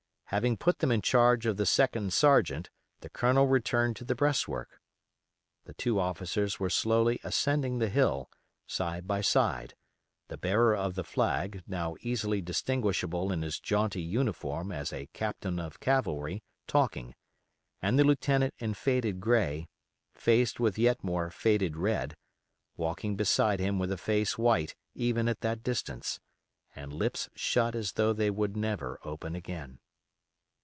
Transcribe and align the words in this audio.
Having 0.31 0.55
put 0.59 0.79
them 0.79 0.93
in 0.93 1.01
charge 1.01 1.45
of 1.45 1.57
the 1.57 1.65
second 1.65 2.13
sergeant 2.13 2.69
the 3.01 3.09
Colonel 3.09 3.47
returned 3.47 3.97
to 3.97 4.05
the 4.05 4.15
breastwork. 4.15 4.79
The 5.65 5.73
two 5.73 5.99
officers 5.99 6.57
were 6.57 6.69
slowly 6.69 7.19
ascending 7.21 7.79
the 7.79 7.89
hill, 7.89 8.29
side 8.65 9.05
by 9.05 9.19
side, 9.19 9.75
the 10.29 10.37
bearer 10.37 10.73
of 10.73 10.95
the 10.95 11.03
flag, 11.03 11.63
now 11.67 11.97
easily 11.99 12.39
distinguishable 12.41 13.29
in 13.33 13.41
his 13.41 13.59
jaunty 13.59 14.01
uniform 14.03 14.71
as 14.71 14.93
a 14.93 15.07
captain 15.07 15.59
of 15.59 15.81
cavalry, 15.81 16.43
talking, 16.65 17.13
and 17.81 17.99
the 17.99 18.05
lieutenant 18.05 18.53
in 18.57 18.73
faded 18.73 19.19
gray, 19.19 19.67
faced 20.13 20.61
with 20.61 20.79
yet 20.79 21.03
more 21.03 21.29
faded 21.29 21.75
red, 21.75 22.15
walking 22.77 23.17
beside 23.17 23.59
him 23.59 23.77
with 23.77 23.91
a 23.91 23.97
face 23.97 24.37
white 24.37 24.75
even 24.95 25.27
at 25.27 25.41
that 25.41 25.61
distance, 25.61 26.21
and 26.73 26.93
lips 26.93 27.27
shut 27.35 27.75
as 27.75 27.91
though 27.91 28.13
they 28.13 28.29
would 28.29 28.55
never 28.55 28.97
open 29.03 29.35
again. 29.35 29.79